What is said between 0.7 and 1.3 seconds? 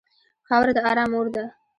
د ارام مور